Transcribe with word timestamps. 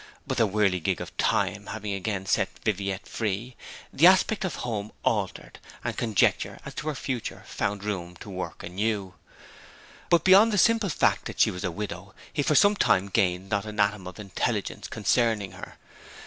But 0.25 0.39
the 0.39 0.47
whirligig 0.47 0.99
of 0.99 1.15
time 1.17 1.67
having 1.67 1.93
again 1.93 2.25
set 2.25 2.49
Viviette 2.65 3.07
free, 3.07 3.55
the 3.93 4.07
aspect 4.07 4.43
of 4.43 4.55
home 4.55 4.91
altered, 5.05 5.59
and 5.83 5.95
conjecture 5.95 6.57
as 6.65 6.73
to 6.73 6.87
her 6.87 6.95
future 6.95 7.43
found 7.45 7.83
room 7.83 8.15
to 8.15 8.29
work 8.31 8.63
anew. 8.63 9.13
But 10.09 10.23
beyond 10.23 10.51
the 10.53 10.57
simple 10.57 10.89
fact 10.89 11.25
that 11.25 11.39
she 11.39 11.51
was 11.51 11.63
a 11.63 11.69
widow 11.69 12.15
he 12.33 12.41
for 12.41 12.55
some 12.55 12.75
time 12.75 13.09
gained 13.09 13.49
not 13.49 13.67
an 13.67 13.79
atom 13.79 14.07
of 14.07 14.17
intelligence 14.19 14.87
concerning 14.87 15.51
her. 15.51 15.77